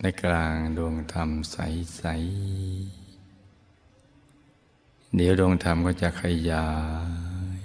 [0.01, 2.23] ในกลางดวงธรรมใสๆ
[5.14, 6.68] เดี๋ยวดวงธรรมก็จะขยา
[7.57, 7.59] ย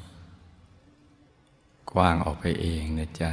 [1.91, 3.31] กว้างออกไปเองนะจ๊ะ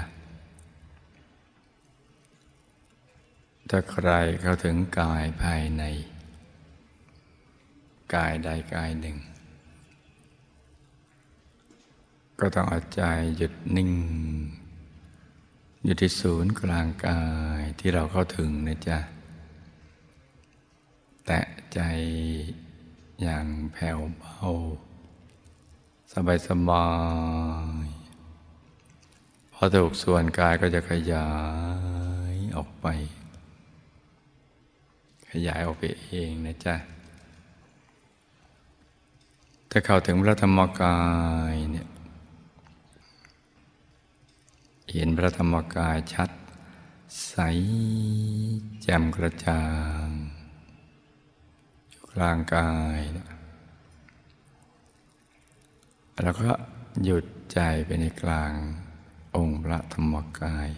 [3.69, 4.09] ถ้าใคร
[4.41, 5.83] เข้าถึงกายภายใน
[8.15, 9.17] กายใดกายหนึ่ง
[12.41, 13.03] ก็ต้องเอาใจ
[13.37, 13.91] หยุดนิ่ง
[15.85, 17.21] อยู่ที่ศูนย์กลางกา
[17.59, 18.99] ยที่เราเข้าถึงนะจ๊ะ
[21.27, 21.41] แตะ
[21.73, 21.81] ใจ
[23.23, 24.39] อย่างแผ่วเบา
[26.13, 26.89] สบายสบา
[27.85, 27.89] ย
[29.53, 31.29] พอถูกส่วนกายก็จะขยา
[32.33, 32.87] ยออกไป
[35.31, 36.77] ขยายออกไปเองนะจ๊ะ
[39.71, 40.99] ถ้าเข้าถึงพระธรรมกา
[41.53, 41.87] ยเนี่ย
[44.97, 46.31] เห็นพระธรรมกายชัด
[47.29, 47.35] ใส
[48.83, 49.65] แจ่มกระจ่า
[50.07, 50.09] ง
[51.89, 53.01] อยู่กลางกาย
[56.23, 56.51] แล้วก็
[57.05, 58.53] หยุดใจไปในกลาง
[59.37, 60.69] องค์พระธรรมกาย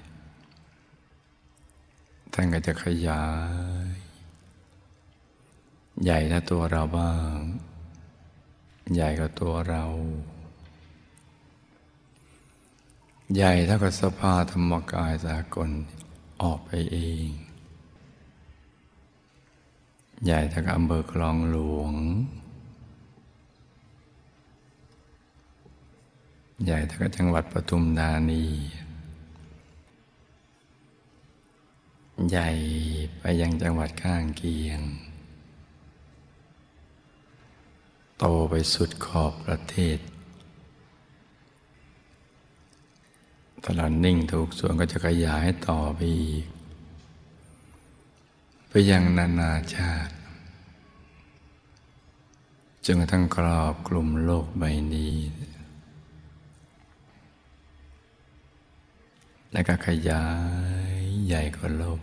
[2.33, 3.25] ท่านก็จะขยา
[3.93, 3.97] ย
[6.03, 7.39] ใหญ่ถ้าตัวเราบ้าง
[8.95, 9.85] ใหญ่กว่าตัวเรา
[13.35, 15.71] ใหญ่เท่ากับสภาธรรมกายสากล
[16.43, 17.29] ออกไปเอง
[20.25, 21.95] ใหญ่เท่ากับอำเภอคลองหลวง
[26.65, 28.47] ใหญ่เท่ากับจังหวัดปทุมธานี
[32.31, 32.49] ใหญ่
[33.19, 34.81] ไปยังจังหวัดข้างเคียง
[38.19, 39.99] โตไปสุดขอบประเทศ
[43.69, 46.47] ถ้าเรานิ่งถูกส่วนก็จะขยายต่อไปอีก
[48.69, 50.15] ไปยังนานาชาติ
[52.85, 55.15] จนกระทั่งครอบกลุ่มโลกใบนี้
[59.53, 60.27] และก็ขยา
[60.99, 62.01] ยใหญ่กว่าโลก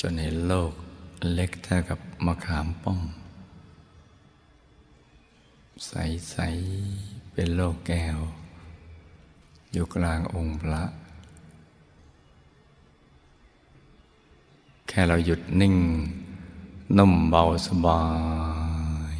[0.00, 0.72] จนเห็นโลก
[1.32, 3.00] เล็กเท่ากับมะขามป้อม
[5.86, 6.36] ใส
[6.84, 8.20] ๆ เป็นโลกแก้ว
[9.72, 10.82] อยู่กลางองค์พระ
[14.88, 15.76] แค่เราหยุดนิ่ง
[16.98, 18.04] นุ่มเบาสบา
[19.14, 19.16] ย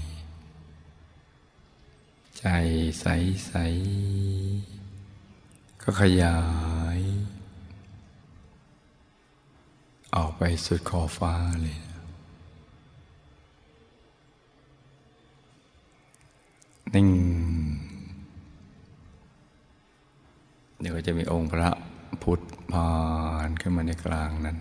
[2.38, 2.44] ใจ
[3.00, 3.06] ใส
[3.46, 3.52] ใส
[5.82, 6.38] ก็ขยา
[6.98, 7.00] ย
[10.14, 11.78] ออกไปสุดขอฟ้าเลย
[16.94, 17.08] นิ่ง
[20.80, 21.70] เดี๋ยวก็จะมีองค์พระ
[22.22, 22.40] พุทธ
[22.72, 22.90] พา
[23.46, 24.58] นขึ้นมาในกลางนั้น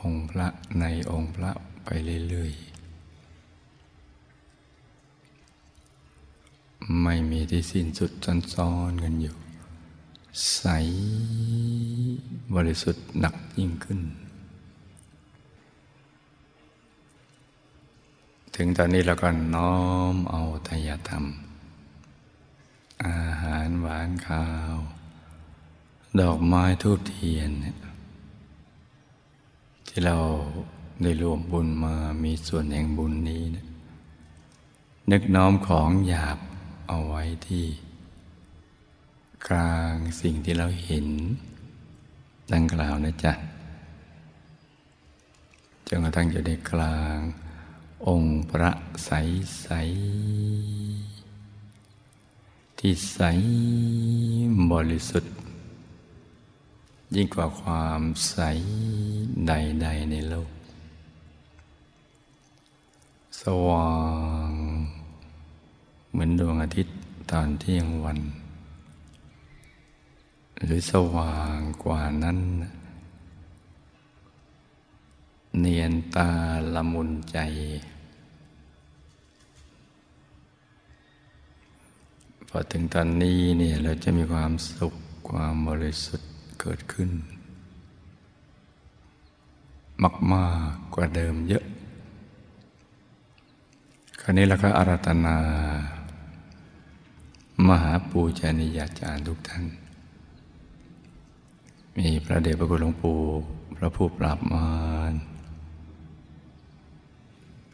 [0.00, 0.46] องค์พระ
[0.80, 1.50] ในองค์พระ
[1.84, 1.88] ไป
[2.28, 2.66] เรื่อยๆ
[7.02, 8.10] ไม่มีที่สิ้นสุด
[8.54, 9.36] ซ้อนๆกันอยู่
[10.54, 10.64] ใส
[12.54, 14.00] บริสุทธิ์หนักยิ่งขึ้น
[18.54, 19.74] ถึงตอนนี้เราก็น้อ
[20.12, 21.24] มเอาทายธรรม
[23.04, 24.76] อาหารหวานข้าว
[26.20, 27.50] ดอกไม้ทูบเทียน
[29.88, 30.18] ที่เรา
[31.02, 31.94] ได้รวมบุญมา
[32.24, 33.66] มีส่วนแห่งบุญนี้นะ
[35.12, 36.38] นึกน้อมของหยาบ
[36.88, 37.66] เอาไว้ที่
[39.48, 41.06] กลางสิ่งที่เราเห็น
[42.52, 43.32] ดังกล่าวนะจ๊ะ
[45.88, 47.16] จนกระทั่งจะได้กลาง
[48.06, 48.70] องค์พระ
[49.04, 49.10] ใส
[49.62, 49.68] ใส
[52.78, 53.20] ที่ใส
[54.72, 55.34] บริสุทธิ์
[57.14, 58.36] ยิ่งกว่าความใส
[59.46, 60.50] ใด ๆ ในโลก
[63.40, 63.92] สว่า
[64.50, 64.52] ง
[66.10, 66.94] เหมือนดวงอาทิตย์
[67.30, 68.18] ตอนเที่ยงวัน
[70.64, 72.38] หรือสว่างกว่านั้น
[75.60, 76.30] เนียนตา
[76.74, 77.38] ละมุนใจ
[82.56, 84.94] อถึงตอนนี้เนี่ยเราจะมีความสุข
[85.28, 86.30] ความบริสุทธิ์
[86.60, 87.10] เกิดขึ้น
[90.32, 91.64] มากๆกว่าเดิมเยอะ
[94.20, 95.36] คราวนี้เราก็อารัตนา
[97.68, 99.64] มหาปูชนียาจารย์ทุกท่าน
[101.96, 103.18] มีพระเดชพระคุณหลวงปู่
[103.76, 104.70] พระผู้ปราบมา
[105.10, 105.12] ร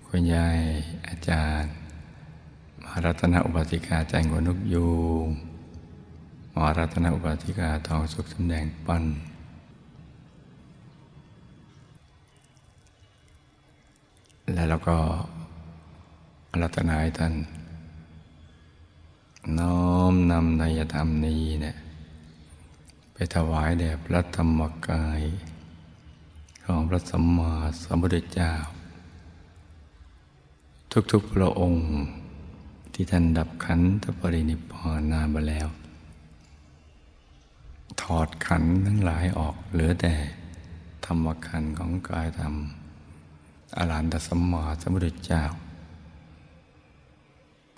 [0.07, 0.59] คุณยาย
[1.09, 1.73] อาจารย์
[2.83, 4.89] มหารัตนอุบาสิกาใจงวนุกยู
[5.25, 5.27] ง
[6.53, 9.05] มหารัตนอุบาสิกาทองสุขสำแดงปั้น
[14.55, 14.97] แล้วเราก็
[16.61, 17.35] รัตนาให้ท่าน
[19.59, 21.77] น้อมนำนยธรรมนี้เนี่ย
[23.13, 25.23] ไปถวายแด่พระธรรมกาย
[26.65, 27.53] ของพระสัมมา
[27.83, 28.53] สัมพุทธเจ้า
[31.13, 31.85] ทุกๆพระองค์
[32.93, 35.69] ที่ท่านดับขันธปรินิพพานนานไปแล้ว
[38.03, 40.15] ถอดขันทั้งหลายออกเหลือแต่
[41.05, 42.55] ธรรมขันของกายธรรม
[43.77, 45.43] อรหันตสมมาสมุทธเจ้า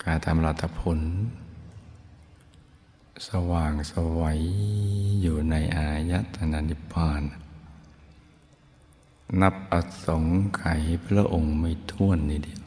[0.02, 1.00] กายธรรมรัตผล
[3.28, 4.40] สว่างสวัย
[5.22, 7.22] อยู่ในอายตนะนิพพาน
[9.40, 9.74] นับอ
[10.06, 10.24] สง
[10.56, 12.63] ไขยพระองค์ไม่ท้วนนีเดียว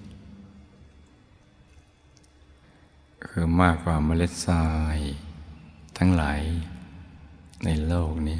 [3.29, 4.65] คือมากกว่าเมล็ดทรา
[4.95, 4.97] ย
[5.97, 6.41] ทั้งหลาย
[7.63, 8.39] ในโลกนี้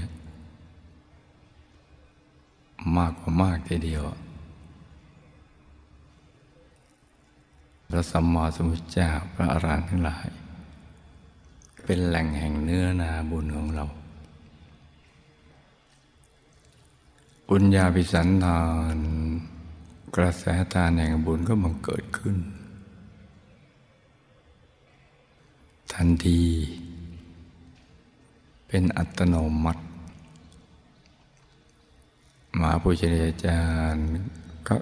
[2.97, 4.03] มากกว่ามากทีเดียว
[7.89, 10.27] พระสัมมาสัมพุทธเจ้าพระอรหันต์ทั้งหลาย
[11.83, 13.85] เป็นแหล่งแห่งเนื้อนาบุญของเรา
[17.49, 18.59] บุญญาภิสันทา
[18.97, 18.99] น
[20.15, 22.37] กระแสทานแห่งบุญก็บังเกิดขึ้น
[25.93, 26.41] ทันที
[28.67, 29.83] เป็นอัตโนมัติ
[32.57, 33.61] มหาผู้เจริญอาจา
[33.93, 34.05] รย์
[34.67, 34.75] ก็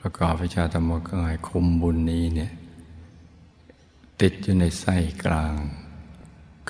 [0.00, 2.52] ประกอบวิชาธรรมกายคุมบุญนี้เนี่ย
[4.20, 5.54] ติดอยู่ในไส้กลาง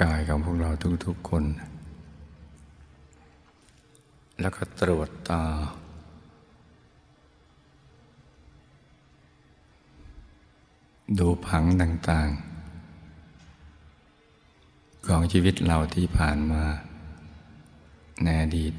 [0.02, 0.70] กายของพวกเรา
[1.06, 1.44] ทุกๆคน
[4.40, 5.42] แล้วก็ตรวจตา
[11.18, 16.62] ดูผังต่างๆ ของชีวิตเราที่ผ่านมา
[18.24, 18.72] ในอดีต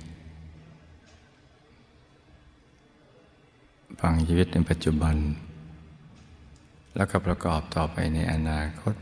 [4.01, 5.15] ฟังชีวิตในปัจจุบัน
[6.95, 8.95] แล้วก็ประกอบต่อไปในอนาคต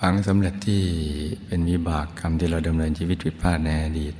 [0.00, 0.82] ฟังสำเร็จที่
[1.46, 4.14] เป็นวิบากกรรมที่เราดำเนินชีวิตผิดพลาดในอดีต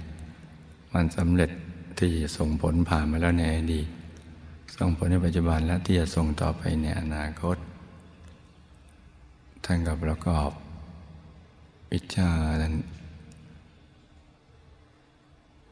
[0.92, 1.50] มันสำเร็จ
[1.98, 3.88] ที่ส่งผลผ่านมาแล้วในอดีต
[4.78, 7.56] ส่งผลในปัจจุบันและที่จะส่งต่อไปในอนาคต
[9.64, 10.50] ท่านกับประกอบ
[11.92, 12.30] วิชา
[12.62, 12.74] นั้น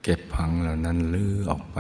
[0.03, 1.79] เก็บพังเหล่านั้นลื้อออกไป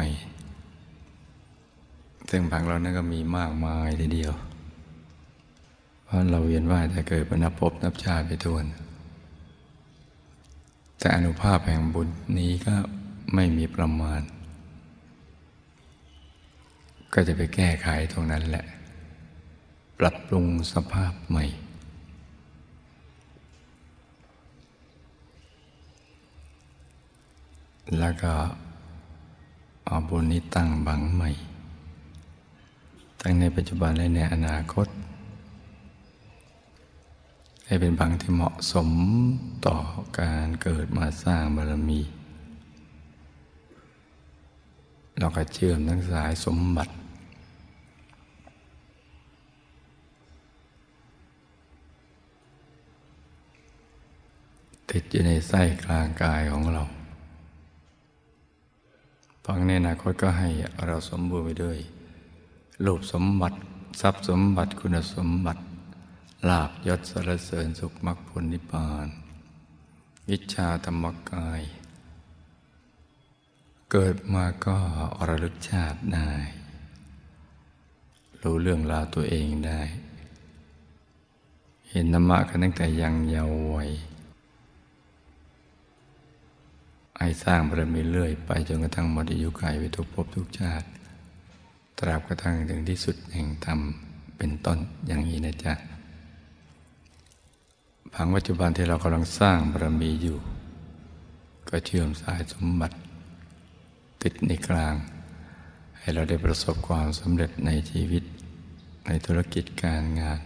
[2.31, 4.33] ซึ่งพังเหล่านั้นก็มีมากมายทีเดียว
[6.05, 8.65] เพราะเราเวียนว่ายแต่เกิดเป็นนับพบนับชาติไปทวน
[10.99, 12.09] แต่อนุภาพแห่งบุญ
[12.39, 12.77] นี้ก็
[13.35, 14.21] ไม่มีประมาณ
[17.13, 18.65] ก็จะไปแก้ไขตรงนั้นแหละ
[19.99, 21.45] ปรับปรุงสภาพใหม่
[27.99, 28.33] แล้วก็
[29.87, 31.31] เอาบุญนี้ตั้งบังใหม่
[33.21, 34.87] ตั้งในปัจจุบันและในอนาคต
[37.67, 38.89] ให้เป็นบังที่เหมาะสม
[39.67, 39.77] ต่อ
[40.21, 42.01] การเกิดมาสร้างบารมี
[45.19, 46.93] เราก็เชื่อมทั้งสายสมบัติ
[54.93, 56.83] ติดอยู่ในไส้กลางกายของเรา
[59.45, 60.49] ฟังในอนาคตก็ให้
[60.87, 61.79] เราสมบูรณ์ไปด้วย
[62.85, 63.57] รูปสมบัติ
[64.01, 65.63] ทรัพย์สมบัติคุณสมบัติ
[66.49, 69.09] ลาบยศสรรเสริญสุขมรรคผลนิพพาน
[70.31, 71.61] วิชาธรรมกาย
[73.91, 74.77] เกิดมาก็
[75.29, 76.31] ระลึกชาติได้
[78.43, 79.81] รู้เรื่องราวตัวเองได้
[81.91, 83.91] เห็นธรรมะกันตั้งแต่ยังเยาว์วัย
[87.19, 90.87] ให้สร้างบารมีเรื่อยไปจนกระทั่งหมดอายุขัยไปทุกภพทุกชาติ
[91.99, 93.81] ตราบกระทั่งถึงที่สุดแห่งธรรม
[94.37, 95.75] เป็นต้นอย่างนี้นะจ๊ะ
[98.15, 100.39] ผังปัจจุบันที่เรากำลังสร้างบารมีอยู่
[101.69, 102.97] ก็เชื่อมสายสมบัติ
[104.23, 104.95] ติดในกลาง
[105.99, 108.25] ให้เราได้ประสบความสำเร็จในชีวิต
[109.07, 110.41] ในธุรกิจการงาน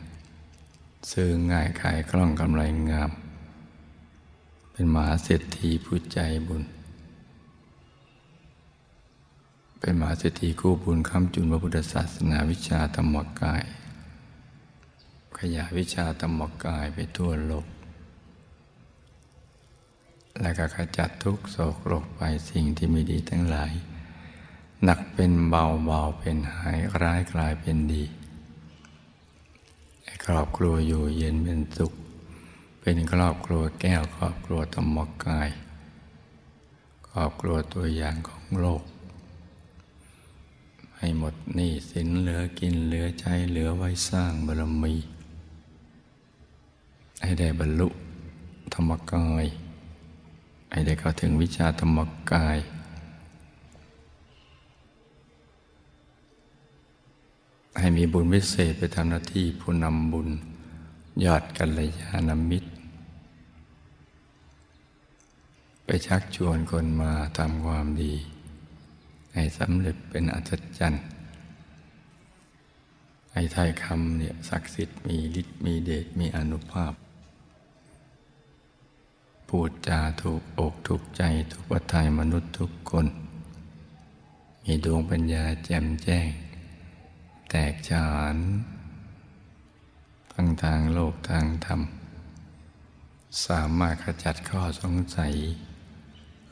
[1.10, 3.10] ซื้อง่ายขายคล่องกำไรงาม
[4.78, 6.62] เป็นมหาเศรษฐีผู้ใจบุญ
[9.80, 13.62] เป็นมหาเศรษฐีคู่บุญค้ำจุนพระพุทธศาสนาวิชาธรรมกาย
[15.38, 17.66] ขยายวิชาธรรมกายไปทั่วโลก
[20.40, 22.20] และก็ขจัดทุกโศกโรคไป
[22.50, 23.72] สิ่งที่ไม่ดีทั้งหลาย
[24.84, 28.04] หนักเป็นเบาเบาเป็นหายร้ายกลายเป็นดี
[30.24, 31.92] ครอบครัวอยู่เย็นเป็นสุข
[32.88, 35.48] เป็นครอบครัวแก้วครอบครัวธรรมกาย
[37.08, 38.82] ครอบครัวตัวอย่างของโลก
[40.98, 44.94] ให้หมดหนี้สินเหลือกินเหลือใช้เหลือไว้สร้างบารมี
[47.22, 47.88] ให้ได้บรรลุ
[48.74, 49.44] ธรรมกาย
[50.70, 51.98] ให้ได้เข้าถึงวิชาธรรม
[52.30, 52.58] กาย
[57.78, 60.28] ให้มีบุญวิเศษไปทำหน้าที่ผู้นำบุญ
[61.24, 62.68] ยอดกัลยาณมิตร
[65.86, 68.14] ไปชักชวนคนมาทำความดี
[69.34, 71.04] ให้สำเร็จเป็นอัศจรรย์
[73.32, 76.92] ให้ท้ายคำเนี่ยศักดิ์สิทธิ์มีฤทธิ์มีเดชมีอนุภาพ
[79.48, 83.06] พูดจาถูกอกถูกใจถูกวัฏยมนุษย์ทุกคน
[84.64, 86.28] มีดวงปัญญาแจ่มแจ้ง
[87.50, 88.36] แตกฉาน
[90.32, 91.80] ทั้งทางโลกทางธรรม
[93.46, 95.32] สามารถขจัดข้อสงสัย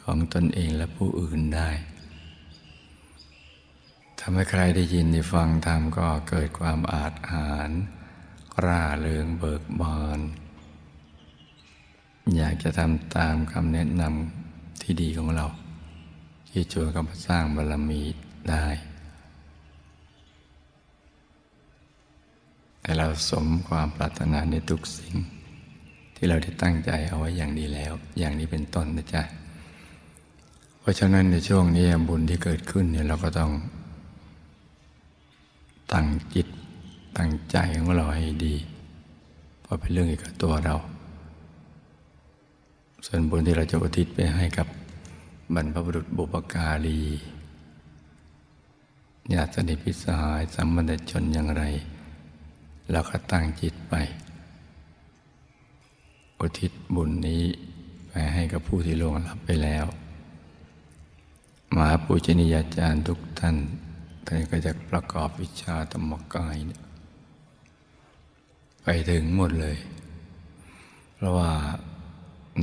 [0.05, 1.71] ของตนเองและผู้อื่นได้
[4.21, 7.71] ทำให้ใครได้ยินได้ฟังธรรมก็เกิดความอาจหาร
[8.65, 10.21] ร่าเริงเบิกบาน
[12.37, 15.47] อยากจะทำตามคำแนะนำที่ดีของเรา
[16.51, 18.03] ที่ช่วยกันสร้างบารมี
[18.51, 18.67] ได้
[22.83, 25.15] ให้เราสมความปรารถนาในทุกสิ่ง
[26.17, 29.23] ที่เราได้ตั้งใจเอาไว้อย่างดีแล้ว อย่างนี้เป็นต้นนะจ๊ะ
[30.85, 33.53] เพราะฉะนั้นในช่วงนี้บุญที่เกิดขึ้นเนี่ยเราก็ต้อง
[35.93, 36.47] ตั้งจิต
[37.19, 38.55] ตั้งใจของเราให้ดี
[39.63, 40.77] เพราะเป็นเรื่องเกี่ยวกับตัวเรา
[43.07, 44.67] ส่วนบุญที่เราจะอุทิศไปให้กับ
[45.55, 47.01] บรรพบุรุษบุปการี
[49.33, 51.63] ญาติสนิทพิสายสัมบันชนอย่างไร
[52.91, 53.95] เราก็ตั้งจิตไป
[56.39, 57.43] อุทิศบุญนี้
[58.09, 59.87] ไปให้กับผู้ที่ล่วงลับไปแล้ว
[61.73, 63.57] มหาปูชนียาจารย์ทุกท่าน
[64.27, 66.57] ท่านก็จะประกอบวิชาธรรมกาย
[68.83, 69.77] ไปถึงหมดเลย
[71.15, 71.51] เพราะว่า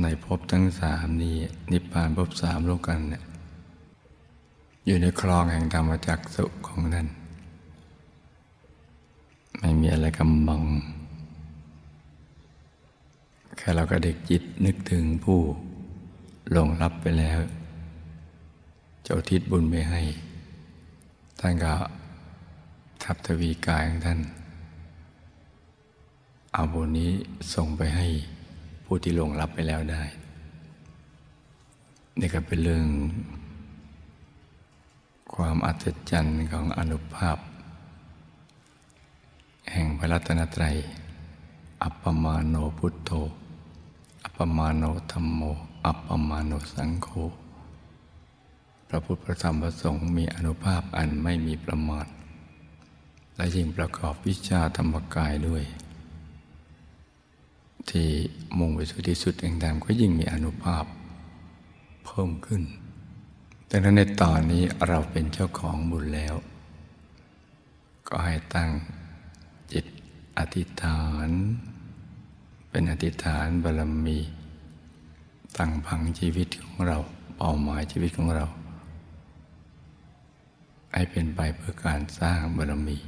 [0.02, 1.36] ในภพทั้งสามนี้
[1.72, 3.24] นิพพานภพสามโลกันเนี่ย
[4.86, 7.08] อยู่ในคลองแห่งธรรมจักสุของท่าน
[9.58, 10.62] ไม่มีอะไรกำบัง
[13.56, 15.40] แค่เราก็เด็กจิตนึกถึงผู้
[16.56, 17.38] ลงรับไปแล้ว
[19.04, 20.02] เจ้าทิศบุญไปให้
[21.40, 21.74] ท่านก็
[23.02, 24.20] ทับทวีกายของท่าน
[26.52, 27.10] เอาบุญนี้
[27.54, 28.06] ส่งไปให้
[28.84, 30.02] ผู้ที่ลงรับไปแล้วได้
[32.20, 32.86] นี่ก็เป็นเรื่อง
[35.34, 37.36] ความอัศจรรย์ของอนุภาพ
[39.72, 40.76] แห่งพระรัตนตรัย
[41.82, 43.10] อัปปมาโนพุทโธ
[44.24, 45.40] อัปปมาโนธรรมโม
[45.86, 47.08] อัปปมาโนสังโฆ
[48.92, 52.06] ระพุทธพระธรรมพระสงฆ์มีอนุภาพอันไม่มีประมาณ
[53.36, 55.64] และยิ่งประกอบวิชาธรรมกายด้วย
[57.90, 58.08] ที่
[58.58, 60.84] มุ่งไปสู่ที่สุดแห่งธรรมก็ยิ่งมีอนุภาพ
[62.04, 62.62] เพิ่มขึ้น
[63.70, 66.34] ดังนั้นในตอนนี้เราเป็นเจ้าของบุญแล้ว
[68.08, 68.70] ก็ให้ตั้ง
[69.72, 69.84] จิต
[70.38, 71.28] อธิษฐาน
[72.70, 74.18] เป็นอธิษฐานบารมี
[75.58, 76.98] ตั้งพังชีวิตของเรา
[77.36, 78.46] เป้าหมายชีวิตของเรา
[80.94, 82.98] ให้เป็นไปเพื่อการสร้างบารมี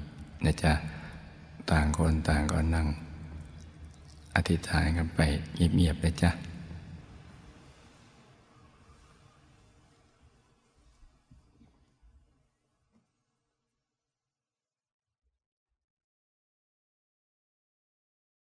[0.44, 0.72] นะจ๊ะ
[1.70, 2.86] ต่างคนต่างก็นั่ง
[4.34, 5.20] อธิษฐานกันไป
[5.54, 6.30] เงียบๆเลยจ้ะ